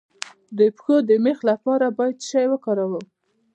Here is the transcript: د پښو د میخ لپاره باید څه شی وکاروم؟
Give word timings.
د 0.57 0.59
پښو 0.75 0.95
د 1.09 1.11
میخ 1.25 1.39
لپاره 1.49 1.85
باید 1.97 2.15
څه 2.21 2.25
شی 2.29 2.45
وکاروم؟ 2.49 3.05